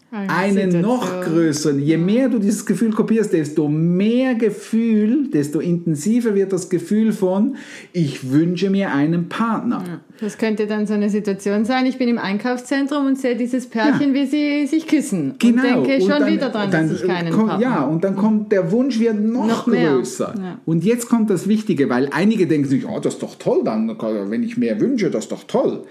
einen 0.10 0.82
noch 0.82 1.22
größeren. 1.22 1.80
Je 1.80 1.98
mehr 1.98 2.30
du 2.30 2.40
dieses 2.40 2.66
Gefühl 2.66 2.92
kopierst, 2.92 3.34
desto 3.34 3.70
mehr 3.70 4.34
Gefühl, 4.34 5.30
desto 5.30 5.60
intensiver 5.60 6.34
wird 6.34 6.52
das 6.52 6.70
Gefühl 6.72 7.12
von, 7.12 7.58
ich 7.94 8.32
wünsche 8.32 8.72
mir 8.72 8.94
einen 8.94 9.30
Partner. 9.30 10.02
Das 10.22 10.38
könnte 10.38 10.66
dann 10.66 10.88
so 10.88 10.94
eine 10.94 11.10
Situation 11.10 11.66
sein, 11.66 11.86
ich 11.86 11.98
bin 11.98 12.08
im 12.08 12.18
Einkaufszentrum 12.18 13.06
und 13.06 13.18
sehe 13.18 13.36
dieses 13.36 13.68
Pärchen, 13.68 14.14
wie 14.14 14.26
sie 14.26 14.66
sich 14.66 14.88
küssen. 14.88 15.36
Genau. 15.40 15.80
Und 15.80 15.88
denke 15.88 16.02
schon 16.02 16.20
dann- 16.22 16.34
wieder 16.34 16.50
dran, 16.50 16.72
dann 16.72 16.90
dass 16.90 17.02
ich 17.02 17.08
keinen 17.08 17.34
Partner 17.34 17.60
Ja, 17.60 17.84
und 17.84 18.04
dann 18.04 18.16
kommt 18.16 18.52
der 18.52 18.72
Wunsch 18.72 19.00
wird 19.00 19.20
noch, 19.22 19.48
Noch 19.48 19.66
größer. 19.66 20.34
Ja. 20.38 20.60
Und 20.66 20.86
jetzt 20.86 21.10
kommt 21.10 21.30
das 21.30 21.48
Wichtige, 21.48 21.90
weil 21.90 22.10
einige 22.12 22.48
denken 22.48 22.68
sich, 22.70 22.88
oh, 22.88 23.00
das 23.00 23.16
ist 23.16 23.24
doch 23.24 23.36
toll, 23.36 23.62
dann, 23.66 23.90
wenn 24.30 24.44
ich 24.44 24.58
mehr 24.58 24.80
wünsche, 24.80 25.10
das 25.12 25.26
ist 25.26 25.32
doch 25.32 25.44
toll. 25.44 25.84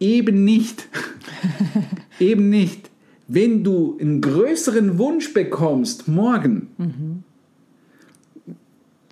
Eben 0.00 0.44
nicht. 0.44 0.88
Eben 2.20 2.50
nicht. 2.50 2.90
Wenn 3.28 3.64
du 3.64 3.96
einen 4.00 4.20
größeren 4.20 4.98
Wunsch 4.98 5.32
bekommst 5.32 6.08
morgen, 6.08 6.68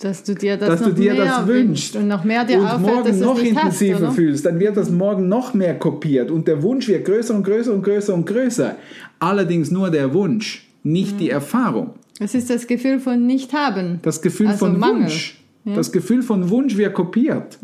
Dass 0.00 0.22
du 0.22 0.34
dir 0.34 0.56
das, 0.56 0.68
dass 0.68 0.82
du 0.82 0.94
dir 0.94 1.14
das 1.14 1.46
wünschst 1.46 1.94
und 1.94 2.08
noch 2.08 2.24
mehr 2.24 2.44
dir 2.44 2.58
und 2.58 2.66
auffällt, 2.66 2.82
morgen 2.82 3.08
dass 3.08 3.20
noch 3.20 3.34
nicht 3.34 3.50
intensiver 3.50 4.06
hast, 4.08 4.14
fühlst, 4.14 4.46
dann 4.46 4.58
wird 4.58 4.76
das 4.76 4.90
morgen 4.90 5.28
noch 5.28 5.52
mehr 5.52 5.78
kopiert 5.78 6.30
und 6.30 6.48
der 6.48 6.62
Wunsch 6.62 6.88
wird 6.88 7.04
größer 7.04 7.34
und 7.34 7.42
größer 7.42 7.74
und 7.74 7.82
größer 7.82 8.14
und 8.14 8.24
größer. 8.24 8.76
Allerdings 9.18 9.70
nur 9.70 9.90
der 9.90 10.14
Wunsch, 10.14 10.66
nicht 10.82 11.20
die 11.20 11.28
Erfahrung. 11.28 11.90
Es 12.18 12.34
ist 12.34 12.48
das 12.48 12.66
Gefühl 12.66 12.98
von 12.98 13.26
nicht 13.26 13.52
haben. 13.52 13.98
Das 14.02 14.22
Gefühl 14.22 14.48
Also 14.48 14.66
von 14.66 14.78
Mangel. 14.78 15.02
Wunsch. 15.02 15.42
Das 15.66 15.92
Gefühl 15.92 16.22
von 16.22 16.48
Wunsch 16.48 16.76
wird 16.78 16.94
kopiert. 16.94 17.58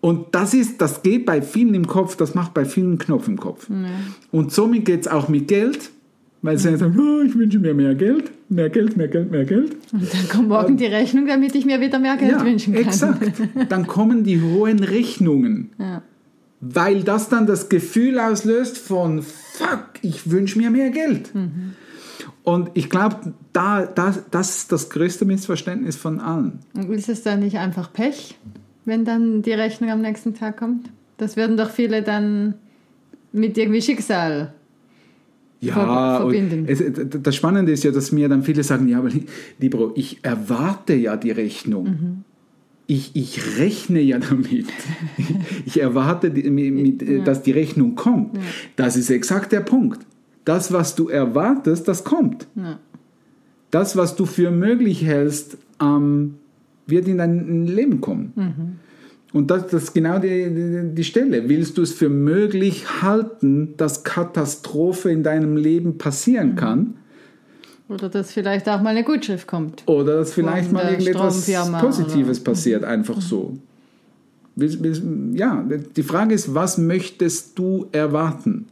Und 0.00 0.34
das 0.34 0.52
ist, 0.52 0.80
das 0.80 1.02
geht 1.02 1.24
bei 1.24 1.40
vielen 1.40 1.74
im 1.74 1.86
Kopf, 1.86 2.16
das 2.16 2.34
macht 2.34 2.52
bei 2.52 2.64
vielen 2.64 2.98
Knopf 2.98 3.28
im 3.28 3.38
Kopf. 3.38 3.68
Und 4.32 4.52
somit 4.52 4.84
geht 4.84 5.02
es 5.02 5.08
auch 5.08 5.28
mit 5.28 5.48
Geld, 5.48 5.90
weil 6.44 6.58
sie 6.58 6.76
sagen, 6.76 6.98
oh, 7.00 7.22
ich 7.22 7.34
wünsche 7.34 7.58
mir 7.58 7.72
mehr 7.72 7.94
Geld, 7.94 8.30
mehr 8.50 8.68
Geld, 8.68 8.98
mehr 8.98 9.08
Geld, 9.08 9.30
mehr 9.30 9.46
Geld. 9.46 9.76
Und 9.92 10.12
dann 10.12 10.28
kommt 10.28 10.48
morgen 10.48 10.76
die 10.76 10.84
Rechnung, 10.84 11.26
damit 11.26 11.54
ich 11.54 11.64
mir 11.64 11.80
wieder 11.80 11.98
mehr 11.98 12.18
Geld 12.18 12.44
wünschen 12.44 12.74
kann. 12.74 12.84
exakt. 12.84 13.32
Dann 13.70 13.86
kommen 13.86 14.24
die 14.24 14.42
hohen 14.42 14.84
Rechnungen. 14.84 15.70
Ja. 15.78 16.02
Weil 16.60 17.02
das 17.02 17.30
dann 17.30 17.46
das 17.46 17.70
Gefühl 17.70 18.18
auslöst 18.18 18.76
von, 18.76 19.22
fuck, 19.22 19.86
ich 20.02 20.30
wünsche 20.30 20.58
mir 20.58 20.68
mehr 20.68 20.90
Geld. 20.90 21.34
Mhm. 21.34 21.76
Und 22.42 22.70
ich 22.74 22.90
glaube, 22.90 23.32
da, 23.54 23.86
da, 23.86 24.14
das 24.30 24.58
ist 24.58 24.72
das 24.72 24.90
größte 24.90 25.24
Missverständnis 25.24 25.96
von 25.96 26.20
allen. 26.20 26.58
Und 26.74 26.90
ist 26.92 27.08
es 27.08 27.22
dann 27.22 27.40
nicht 27.40 27.56
einfach 27.56 27.90
Pech, 27.90 28.38
wenn 28.84 29.06
dann 29.06 29.40
die 29.40 29.52
Rechnung 29.52 29.90
am 29.90 30.02
nächsten 30.02 30.34
Tag 30.34 30.58
kommt? 30.58 30.90
Das 31.16 31.38
würden 31.38 31.56
doch 31.56 31.70
viele 31.70 32.02
dann 32.02 32.52
mit 33.32 33.56
irgendwie 33.56 33.80
Schicksal. 33.80 34.52
Ja, 35.66 35.74
ver- 35.74 36.20
verbinden. 36.30 36.64
es, 36.68 36.82
das 37.22 37.34
Spannende 37.36 37.72
ist 37.72 37.84
ja, 37.84 37.90
dass 37.90 38.12
mir 38.12 38.28
dann 38.28 38.42
viele 38.42 38.62
sagen, 38.62 38.88
ja, 38.88 38.98
aber 38.98 39.08
li- 39.10 39.24
lieber, 39.58 39.92
ich 39.94 40.18
erwarte 40.22 40.94
ja 40.94 41.16
die 41.16 41.30
Rechnung. 41.30 41.84
Mhm. 41.84 42.24
Ich, 42.86 43.12
ich 43.14 43.58
rechne 43.58 44.00
ja 44.00 44.18
damit. 44.18 44.66
ich 45.64 45.80
erwarte, 45.80 46.26
äh, 46.28 47.22
dass 47.24 47.42
die 47.42 47.52
Rechnung 47.52 47.94
kommt. 47.94 48.38
Das 48.76 48.96
ist 48.96 49.08
exakt 49.10 49.52
der 49.52 49.60
Punkt. 49.60 50.00
Das, 50.44 50.72
was 50.72 50.94
du 50.94 51.08
erwartest, 51.08 51.88
das 51.88 52.04
kommt. 52.04 52.46
Ja. 52.54 52.78
Das, 53.70 53.96
was 53.96 54.14
du 54.16 54.26
für 54.26 54.50
möglich 54.50 55.04
hältst, 55.04 55.56
ähm, 55.80 56.34
wird 56.86 57.08
in 57.08 57.16
dein 57.18 57.66
Leben 57.66 58.00
kommen. 58.02 58.32
Mhm. 58.36 58.83
Und 59.34 59.50
das, 59.50 59.66
das 59.66 59.82
ist 59.84 59.92
genau 59.94 60.18
die, 60.20 60.48
die, 60.48 60.94
die 60.94 61.04
Stelle. 61.04 61.48
Willst 61.48 61.76
du 61.76 61.82
es 61.82 61.92
für 61.92 62.08
möglich 62.08 63.02
halten, 63.02 63.74
dass 63.76 64.02
Katastrophe 64.04 65.10
in 65.10 65.22
deinem 65.22 65.56
Leben 65.58 65.98
passieren 65.98 66.52
Mhm. 66.52 66.56
kann? 66.56 66.94
Oder 67.88 68.08
dass 68.08 68.32
vielleicht 68.32 68.66
auch 68.68 68.80
mal 68.80 68.90
eine 68.90 69.04
Gutschrift 69.04 69.46
kommt. 69.46 69.82
Oder 69.86 70.16
dass 70.18 70.32
vielleicht 70.32 70.72
mal 70.72 70.84
irgendetwas 70.88 71.44
Positives 71.80 72.40
oder- 72.40 72.44
passiert, 72.52 72.84
einfach 72.84 73.20
so. 73.20 73.58
Ja, 74.56 75.64
die 75.96 76.02
Frage 76.04 76.32
ist, 76.34 76.54
was 76.54 76.78
möchtest 76.78 77.58
du 77.58 77.88
erwarten? 77.92 78.66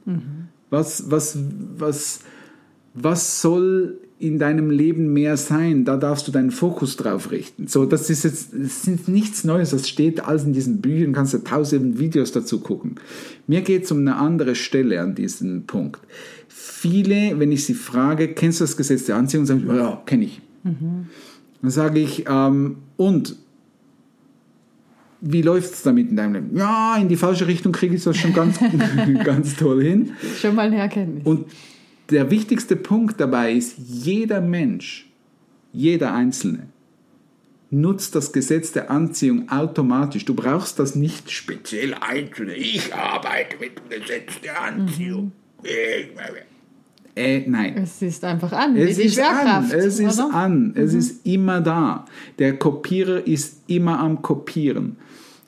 Was, 0.70 1.10
was, 1.10 1.36
was, 1.76 2.20
was 2.94 3.42
soll 3.42 3.98
in 4.22 4.38
deinem 4.38 4.70
Leben 4.70 5.12
mehr 5.12 5.36
sein? 5.36 5.84
Da 5.84 5.96
darfst 5.96 6.28
du 6.28 6.32
deinen 6.32 6.52
Fokus 6.52 6.96
drauf 6.96 7.32
richten. 7.32 7.66
So, 7.66 7.86
das 7.86 8.08
ist 8.08 8.22
jetzt 8.22 8.52
das 8.52 8.86
ist 8.86 9.08
nichts 9.08 9.42
Neues, 9.42 9.70
das 9.70 9.88
steht 9.88 10.24
alles 10.24 10.44
in 10.44 10.52
diesen 10.52 10.80
Büchern, 10.80 11.12
kannst 11.12 11.34
du 11.34 11.38
tausend 11.38 11.98
Videos 11.98 12.30
dazu 12.30 12.60
gucken. 12.60 12.94
Mir 13.48 13.62
geht 13.62 13.84
es 13.84 13.90
um 13.90 13.98
eine 13.98 14.16
andere 14.16 14.54
Stelle 14.54 15.00
an 15.00 15.16
diesem 15.16 15.64
Punkt. 15.64 16.00
Viele, 16.46 17.40
wenn 17.40 17.50
ich 17.50 17.64
sie 17.64 17.74
frage, 17.74 18.28
kennst 18.28 18.60
du 18.60 18.64
das 18.64 18.76
Gesetz 18.76 19.06
der 19.06 19.16
Anziehung, 19.16 19.44
sagen 19.44 19.64
sie, 19.66 19.76
ja, 19.76 20.00
kenne 20.06 20.24
ich. 20.24 20.40
Dann 20.62 21.70
sage 21.70 21.98
ich, 21.98 22.24
ähm, 22.28 22.76
und 22.96 23.36
wie 25.20 25.42
läuft 25.42 25.72
es 25.72 25.82
damit 25.82 26.10
in 26.10 26.16
deinem 26.16 26.34
Leben? 26.34 26.56
Ja, 26.56 26.96
in 26.96 27.08
die 27.08 27.16
falsche 27.16 27.48
Richtung 27.48 27.72
kriege 27.72 27.96
ich 27.96 28.04
das 28.04 28.16
schon 28.16 28.32
ganz, 28.32 28.60
ganz 29.24 29.56
toll 29.56 29.82
hin. 29.82 30.12
Schon 30.40 30.54
mal 30.54 30.66
eine 30.66 30.78
Erkenntnis. 30.78 31.26
Und 31.26 31.46
der 32.10 32.30
wichtigste 32.30 32.76
Punkt 32.76 33.20
dabei 33.20 33.52
ist, 33.52 33.76
jeder 33.78 34.40
Mensch, 34.40 35.10
jeder 35.72 36.14
Einzelne, 36.14 36.66
nutzt 37.70 38.14
das 38.14 38.32
Gesetz 38.32 38.72
der 38.72 38.90
Anziehung 38.90 39.48
automatisch. 39.48 40.24
Du 40.24 40.34
brauchst 40.34 40.78
das 40.78 40.94
nicht 40.94 41.30
speziell 41.30 41.94
einzeln. 41.94 42.50
Ich 42.50 42.94
arbeite 42.94 43.56
mit 43.58 43.78
dem 43.78 44.00
Gesetz 44.00 44.40
der 44.42 44.62
Anziehung. 44.62 45.32
Äh, 47.14 47.44
nein. 47.46 47.74
Es 47.76 48.00
ist 48.00 48.24
einfach 48.24 48.52
an. 48.52 48.76
Es 48.76 48.98
ist 48.98 49.18
an, 49.20 49.70
es 49.70 49.98
ist 49.98 50.18
oder? 50.18 50.34
an, 50.34 50.72
es 50.76 50.94
ist 50.94 51.26
immer 51.26 51.60
da. 51.60 52.06
Der 52.38 52.58
Kopierer 52.58 53.26
ist 53.26 53.62
immer 53.66 53.98
am 53.98 54.22
Kopieren. 54.22 54.96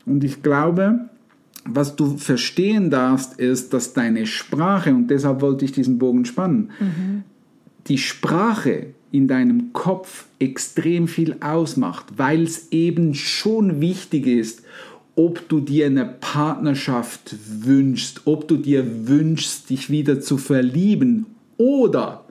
Und 0.05 0.25
ich 0.25 0.43
glaube, 0.43 1.09
was 1.65 1.97
du 1.97 2.17
verstehen 2.17 2.91
darfst, 2.91 3.39
ist, 3.39 3.73
dass 3.73 3.93
deine 3.93 4.27
Sprache, 4.27 4.95
und 4.95 5.09
deshalb 5.09 5.41
wollte 5.41 5.65
ich 5.65 5.73
diesen 5.73 5.99
Bogen 5.99 6.25
spannen, 6.25 6.71
die 7.89 7.99
Sprache 7.99 8.89
in 9.11 9.29
deinem 9.29 9.73
Kopf 9.73 10.27
extrem 10.39 11.09
viel 11.09 11.37
ausmacht, 11.41 12.07
weil 12.17 12.43
es 12.43 12.73
eben 12.73 13.15
schon 13.15 13.81
wichtig 13.81 14.27
ist, 14.27 14.63
ob 15.17 15.49
du 15.49 15.61
dir 15.61 15.87
eine 15.87 16.05
Partnerschaft 16.05 17.37
wünschst, 17.61 18.23
ob 18.25 18.49
du 18.49 18.57
dir 18.57 19.09
wünschst, 19.09 19.71
dich 19.71 19.89
wieder 19.89 20.21
zu 20.21 20.37
verlieben 20.39 21.27
oder 21.57 22.25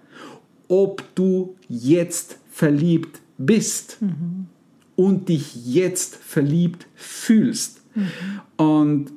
ob 0.68 1.04
du 1.16 1.56
jetzt 1.70 2.38
verliebt 2.52 3.22
bist 3.38 4.00
und 4.96 5.30
dich 5.30 5.66
jetzt 5.66 6.16
verliebt 6.18 6.88
fühlst. 6.96 7.82
Und 8.58 9.12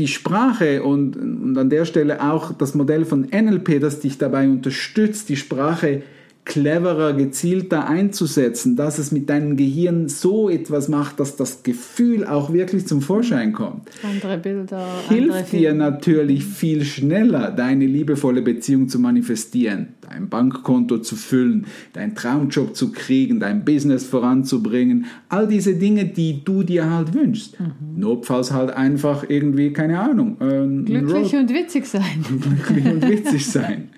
die 0.00 0.08
Sprache 0.08 0.82
und, 0.82 1.16
und 1.16 1.56
an 1.58 1.70
der 1.70 1.84
Stelle 1.84 2.22
auch 2.22 2.52
das 2.52 2.74
Modell 2.74 3.04
von 3.04 3.28
NLP, 3.30 3.80
das 3.80 4.00
dich 4.00 4.18
dabei 4.18 4.48
unterstützt, 4.48 5.28
die 5.28 5.36
Sprache 5.36 6.02
cleverer, 6.50 7.12
gezielter 7.12 7.88
einzusetzen, 7.88 8.74
dass 8.74 8.98
es 8.98 9.12
mit 9.12 9.30
deinem 9.30 9.56
Gehirn 9.56 10.08
so 10.08 10.50
etwas 10.50 10.88
macht, 10.88 11.20
dass 11.20 11.36
das 11.36 11.62
Gefühl 11.62 12.26
auch 12.26 12.52
wirklich 12.52 12.88
zum 12.88 13.02
Vorschein 13.02 13.52
kommt 13.52 13.88
Andere 14.02 14.36
Bilder, 14.36 14.84
andere 15.08 15.14
hilft 15.14 15.52
dir 15.52 15.70
Filme. 15.70 15.74
natürlich 15.78 16.44
viel 16.44 16.84
schneller, 16.84 17.52
deine 17.52 17.86
liebevolle 17.86 18.42
Beziehung 18.42 18.88
zu 18.88 18.98
manifestieren, 18.98 19.90
dein 20.00 20.28
Bankkonto 20.28 20.98
zu 20.98 21.14
füllen, 21.14 21.66
deinen 21.92 22.16
Traumjob 22.16 22.74
zu 22.74 22.90
kriegen, 22.90 23.38
dein 23.38 23.64
Business 23.64 24.04
voranzubringen. 24.04 25.06
All 25.28 25.46
diese 25.46 25.76
Dinge, 25.76 26.06
die 26.06 26.44
du 26.44 26.64
dir 26.64 26.90
halt 26.90 27.14
wünschst. 27.14 27.58
Notfalls 27.96 28.50
halt 28.50 28.70
einfach 28.72 29.24
irgendwie, 29.28 29.72
keine 29.72 30.00
Ahnung, 30.00 30.36
äh, 30.40 30.66
Glücklich 30.84 31.36
und 31.36 31.54
witzig 31.54 31.86
sein. 31.86 32.24
glücklich 32.26 32.86
und 32.86 33.08
witzig 33.08 33.46
sein. 33.46 33.90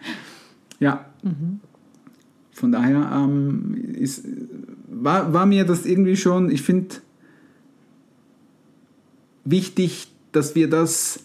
Ja. 0.81 1.07
Von 2.53 2.73
daher 2.73 3.11
ähm, 3.15 3.75
ist, 3.99 4.25
war, 4.89 5.33
war 5.33 5.47
mir 5.47 5.65
das 5.65 5.87
irgendwie 5.87 6.17
schon, 6.17 6.51
ich 6.51 6.63
finde, 6.63 6.97
wichtig, 9.45 10.09
dass 10.33 10.55
wir 10.55 10.69
das 10.69 11.25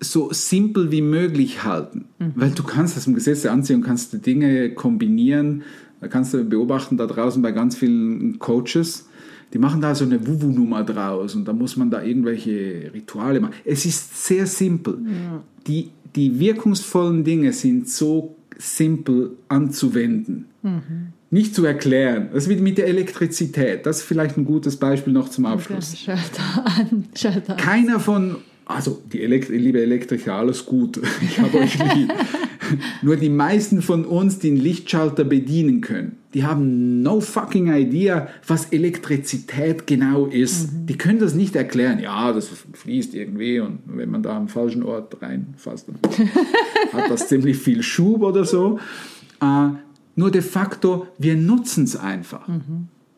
so 0.00 0.32
simpel 0.32 0.90
wie 0.90 1.02
möglich 1.02 1.62
halten. 1.64 2.06
Weil 2.34 2.50
du 2.50 2.62
kannst 2.62 2.96
das 2.96 3.06
im 3.06 3.14
Gesetz 3.14 3.42
der 3.42 3.52
Anziehung, 3.52 3.82
kannst 3.82 4.12
du 4.12 4.18
Dinge 4.18 4.74
kombinieren. 4.74 5.62
Da 6.00 6.08
kannst 6.08 6.32
du 6.32 6.42
beobachten, 6.44 6.96
da 6.96 7.06
draußen 7.06 7.42
bei 7.42 7.52
ganz 7.52 7.76
vielen 7.76 8.38
Coaches, 8.38 9.06
die 9.52 9.58
machen 9.58 9.80
da 9.82 9.94
so 9.94 10.04
eine 10.04 10.26
Wuwu-Nummer 10.26 10.84
draus 10.84 11.34
und 11.34 11.46
da 11.46 11.52
muss 11.52 11.76
man 11.76 11.90
da 11.90 12.02
irgendwelche 12.02 12.90
Rituale 12.94 13.40
machen. 13.40 13.54
Es 13.64 13.84
ist 13.84 14.26
sehr 14.26 14.46
simpel. 14.46 14.98
Die, 15.66 15.90
die 16.16 16.38
wirkungsvollen 16.38 17.24
Dinge 17.24 17.52
sind 17.52 17.88
so 17.88 18.36
simpel 18.60 19.36
anzuwenden. 19.48 20.46
Nicht 21.30 21.54
zu 21.54 21.64
erklären. 21.64 22.28
Das 22.32 22.44
ist 22.44 22.48
wie 22.50 22.56
mit 22.56 22.76
der 22.78 22.86
Elektrizität. 22.86 23.86
Das 23.86 23.98
ist 23.98 24.02
vielleicht 24.02 24.36
ein 24.36 24.44
gutes 24.44 24.76
Beispiel 24.76 25.12
noch 25.12 25.28
zum 25.28 25.46
Abschluss. 25.46 25.92
An, 25.92 25.96
Schalter 27.16 27.52
an. 27.52 27.56
Keiner 27.56 28.00
von, 28.00 28.36
also 28.66 29.00
die 29.12 29.22
Elekt 29.22 29.48
liebe 29.48 29.80
Elektriker, 29.80 30.34
alles 30.34 30.66
gut, 30.66 31.00
ich 31.22 31.38
habe 31.38 31.58
euch 31.58 31.78
lieb. 31.94 32.12
Nur 33.02 33.16
die 33.16 33.28
meisten 33.28 33.82
von 33.82 34.04
uns, 34.04 34.38
die 34.38 34.48
einen 34.48 34.56
Lichtschalter 34.58 35.24
bedienen 35.24 35.80
können, 35.80 36.16
die 36.34 36.44
haben 36.44 37.02
no 37.02 37.20
fucking 37.20 37.72
idea, 37.72 38.28
was 38.46 38.66
Elektrizität 38.66 39.86
genau 39.86 40.26
ist. 40.26 40.70
Die 40.86 40.96
können 40.96 41.18
das 41.18 41.34
nicht 41.34 41.56
erklären. 41.56 41.98
Ja, 41.98 42.32
das 42.32 42.48
fließt 42.72 43.14
irgendwie 43.14 43.60
und 43.60 43.80
wenn 43.86 44.10
man 44.10 44.22
da 44.22 44.36
am 44.36 44.48
falschen 44.48 44.82
Ort 44.82 45.20
reinfasst, 45.20 45.88
dann 45.88 45.98
hat 46.92 47.10
das 47.10 47.28
ziemlich 47.28 47.58
viel 47.58 47.82
Schub 47.82 48.22
oder 48.22 48.44
so. 48.44 48.78
Äh, 49.40 49.70
nur 50.16 50.30
de 50.30 50.42
facto, 50.42 51.06
wir 51.18 51.36
nutzen 51.36 51.84
es 51.84 51.96
einfach. 51.96 52.48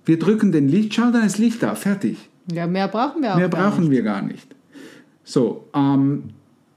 Wir 0.05 0.19
drücken 0.19 0.53
den 0.53 0.69
Lichtschalter, 0.69 1.25
ist 1.25 1.39
Licht 1.39 1.63
da, 1.63 1.75
fertig. 1.75 2.17
Ja, 2.53 2.67
mehr 2.67 2.89
brauchen 2.89 3.23
wir 3.23 3.33
auch 3.35 3.37
Mehr 3.37 3.49
brauchen 3.49 3.81
nicht. 3.85 3.91
wir 3.91 4.03
gar 4.03 4.23
nicht. 4.23 4.55
So, 5.25 5.69
ähm, 5.75 6.31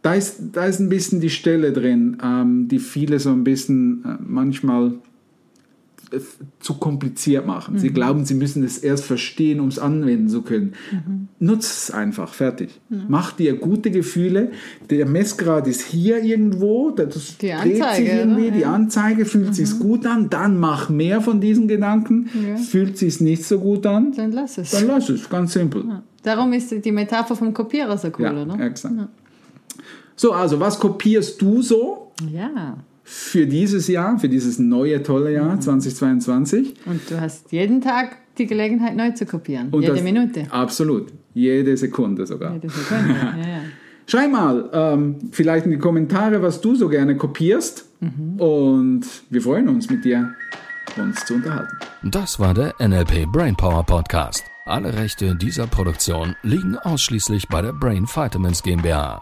da, 0.06 0.14
ist, 0.14 0.38
da 0.54 0.66
ist 0.66 0.80
ein 0.80 0.90
bisschen 0.90 1.20
die 1.20 1.30
Stelle 1.32 1.74
drin, 1.74 2.18
ähm, 2.24 2.68
die 2.68 2.80
viele 2.80 3.20
so 3.20 3.32
ein 3.32 3.44
bisschen 3.44 4.04
äh, 4.06 4.16
manchmal 4.24 4.94
äh, 6.12 6.20
zu 6.60 6.76
kompliziert 6.76 7.48
machen. 7.48 7.80
Sie 7.80 7.90
glauben, 7.90 8.24
sie 8.26 8.36
müssen 8.36 8.64
es 8.64 8.78
erst 8.78 9.06
verstehen, 9.06 9.60
um 9.60 9.68
es 9.70 9.80
anwenden 9.80 10.30
zu 10.30 10.44
können. 10.44 10.74
Nutz 11.40 11.86
es 11.88 11.92
einfach, 11.92 12.34
fertig. 12.36 12.80
Mach 13.08 13.32
dir 13.32 13.56
gute 13.56 13.90
Gefühle. 13.90 14.52
Der 14.92 15.08
Messgrad 15.08 15.68
ist 15.68 15.82
hier 15.82 16.24
irgendwo, 16.24 16.92
das 16.92 17.38
Die 17.40 17.48
dreht 17.48 17.82
Anzeige, 17.82 17.96
sich 17.96 18.14
irgendwie, 18.14 18.42
oder? 18.48 18.52
die 18.52 18.60
Ja. 18.62 18.74
Anzeige 18.74 19.26
fühlt 19.26 19.56
sich 19.56 19.80
gut 19.80 20.06
an, 20.06 20.30
dann 20.30 20.60
mach 20.60 20.90
mehr 20.90 21.22
von 21.22 21.42
diesen 21.42 21.68
Gedanken. 21.68 22.30
Ja. 22.48 22.58
Fühlt 22.58 22.98
sich 23.00 23.20
nicht 23.22 23.44
so 23.44 23.58
gut 23.60 23.86
an, 23.88 24.12
Dann 24.16 24.32
lass 24.32 24.60
es. 24.60 24.70
dann 24.72 24.86
lass 24.88 25.10
es, 25.10 25.28
ganz 25.30 25.54
simpel. 25.54 25.84
Darum 26.22 26.54
ist 26.54 26.74
die 26.86 26.92
Metapher 26.92 27.36
vom 27.36 27.54
Kopierer 27.54 27.98
so 27.98 28.10
cool, 28.20 28.26
Ja, 28.26 28.44
oder? 28.44 28.60
exakt. 28.60 28.96
So, 30.16 30.32
also 30.32 30.60
was 30.60 30.80
kopierst 30.80 31.42
du 31.42 31.62
so 31.62 32.12
Ja. 32.32 32.78
für 33.04 33.46
dieses 33.48 33.88
Jahr, 33.88 34.18
für 34.18 34.30
dieses 34.30 34.60
neue 34.60 35.04
tolle 35.04 35.30
Mhm. 35.30 35.36
Jahr 35.36 35.60
2022? 35.60 36.74
Und 36.86 37.02
du 37.10 37.20
hast 37.20 37.52
jeden 37.52 37.82
Tag 37.82 38.18
die 38.38 38.48
Gelegenheit, 38.48 38.96
neu 38.96 39.12
zu 39.12 39.26
kopieren. 39.26 39.70
Und 39.72 39.82
Jede 39.82 39.94
das- 39.96 40.04
Minute. 40.04 40.48
Absolut, 40.50 41.08
jede 41.34 41.76
Sekunde 41.78 42.26
sogar. 42.26 42.54
Jede 42.54 42.70
Sekunde. 42.70 43.14
ja, 43.42 43.48
ja. 43.48 43.60
Schreib 44.08 44.32
mal 44.32 44.70
ähm, 44.72 45.16
vielleicht 45.32 45.66
in 45.66 45.72
die 45.72 45.80
Kommentare, 45.80 46.42
was 46.42 46.62
du 46.62 46.76
so 46.76 46.88
gerne 46.90 47.18
kopierst. 47.18 47.86
Mhm. 48.02 48.40
Und 48.40 49.06
wir 49.30 49.42
freuen 49.42 49.68
uns 49.68 49.90
mit 49.90 50.06
dir, 50.06 50.34
uns 50.98 51.26
zu 51.26 51.34
unterhalten. 51.36 51.76
Das 52.04 52.40
war 52.40 52.54
der 52.54 52.76
NLP 52.80 53.26
Brainpower 53.32 53.84
Podcast. 53.84 54.44
Alle 54.66 54.94
Rechte 54.96 55.36
dieser 55.36 55.66
Produktion 55.68 56.36
liegen 56.44 56.78
ausschließlich 56.78 57.48
bei 57.48 57.62
der 57.64 57.74
Brain 57.74 58.06
Vitamins 58.08 58.62
GmbH. 58.62 59.22